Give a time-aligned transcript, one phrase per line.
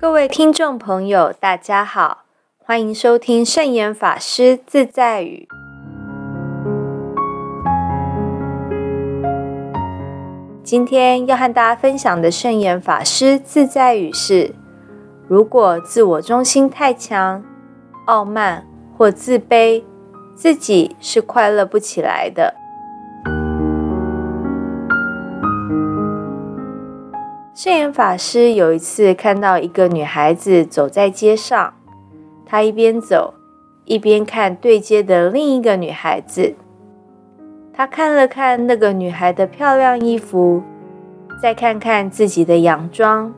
[0.00, 2.24] 各位听众朋友，大家好，
[2.64, 5.46] 欢迎收听圣严法师自在语。
[10.64, 14.54] 今天要和大家分享的圣严法师自在语是：
[15.28, 17.44] 如果自我中心太强、
[18.06, 19.84] 傲慢或自卑，
[20.34, 22.54] 自己是快乐不起来的。
[27.62, 31.74] 圣严法师有一次看到一个女孩子走在街上，
[32.46, 33.34] 他一边走
[33.84, 36.54] 一边看对街的另一个女孩子。
[37.70, 40.62] 他看了看那个女孩的漂亮衣服，
[41.42, 43.30] 再看看自己的洋装，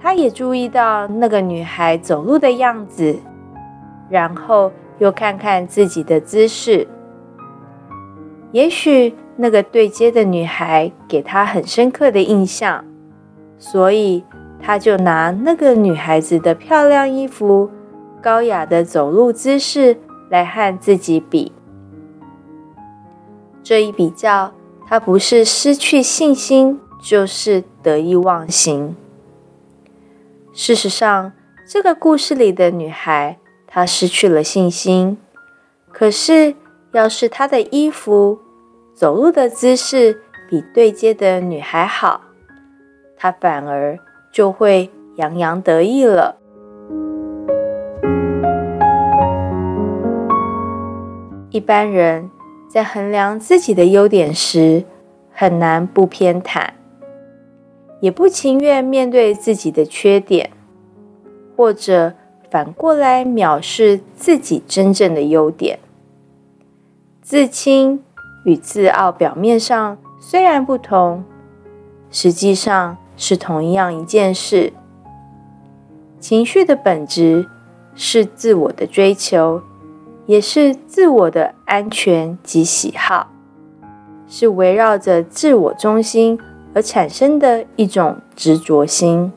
[0.00, 3.14] 他也注意到那个女孩走路的样子，
[4.08, 6.88] 然后又看看自己的姿势。
[8.52, 12.82] 也许那个对接的女孩给他很深刻的印象。
[13.58, 14.24] 所以，
[14.60, 17.70] 他就拿那个女孩子的漂亮衣服、
[18.22, 19.96] 高雅的走路姿势
[20.28, 21.52] 来和自己比。
[23.62, 24.52] 这一比较，
[24.86, 28.96] 他不是失去信心，就是得意忘形。
[30.52, 31.32] 事实上，
[31.68, 35.18] 这个故事里的女孩，她失去了信心。
[35.92, 36.54] 可是，
[36.92, 38.38] 要是她的衣服、
[38.94, 42.22] 走路的姿势比对接的女孩好，
[43.18, 43.98] 他反而
[44.30, 46.36] 就会洋洋得意了。
[51.50, 52.30] 一般人
[52.68, 54.84] 在衡量自己的优点时，
[55.32, 56.68] 很难不偏袒，
[58.00, 60.50] 也不情愿面对自己的缺点，
[61.56, 62.12] 或者
[62.48, 65.80] 反过来藐视自己真正的优点。
[67.20, 68.04] 自轻
[68.44, 71.24] 与自傲表面上虽然不同，
[72.12, 72.96] 实际上。
[73.18, 74.72] 是同样一件事。
[76.18, 77.46] 情绪的本质
[77.94, 79.60] 是自我的追求，
[80.24, 83.30] 也是自我的安全及喜好，
[84.26, 86.40] 是围绕着自我中心
[86.74, 89.30] 而产生的一种执着心。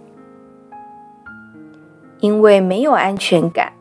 [2.20, 3.74] 因为没有安全感，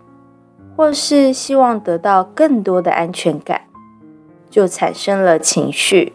[0.75, 3.67] 或是希望得到更多的安全感，
[4.49, 6.15] 就产生了情绪。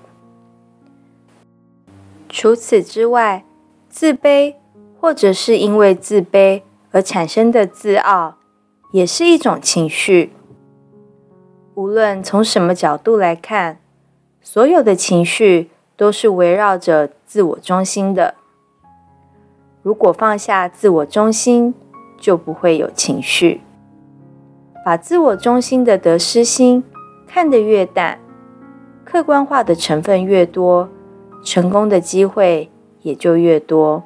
[2.27, 3.44] 除此之外，
[3.97, 4.55] 自卑，
[4.99, 8.35] 或者是因为自卑而产生的自傲，
[8.91, 10.33] 也是一种情绪。
[11.75, 13.79] 无论从什么角度来看，
[14.41, 18.35] 所有的情绪都是围绕着自我中心的。
[19.81, 21.73] 如果放下自我中心，
[22.17, 23.61] 就不会有情绪。
[24.83, 26.83] 把自我中心的得失心
[27.25, 28.19] 看得越淡，
[29.05, 30.89] 客观化的成分越多，
[31.41, 32.69] 成功的机会。
[33.05, 34.01] 也就越多。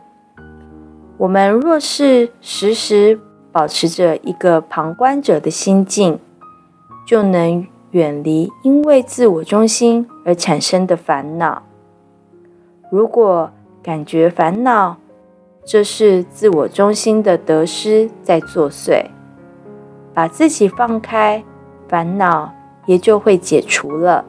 [1.17, 3.17] 我们若是时时
[3.49, 6.19] 保持着一个旁观者的心境，
[7.07, 11.63] 就能远离因为自我中心而产生的烦恼。
[12.91, 13.49] 如果
[13.81, 14.97] 感觉烦恼，
[15.63, 19.05] 这是自我中心的得失在作祟。
[20.13, 21.41] 把自己放开，
[21.87, 22.51] 烦恼
[22.85, 24.25] 也就会解除了。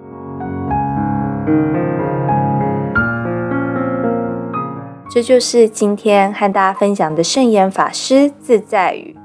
[5.12, 9.16] 这就是今天和大家分享的圣言法师自在语。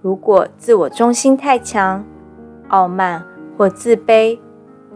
[0.00, 2.02] 如果自我中心太强、
[2.68, 3.22] 傲慢
[3.58, 4.38] 或自卑，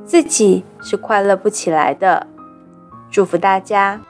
[0.03, 2.27] 自己是快乐不起来的。
[3.11, 4.01] 祝福大家。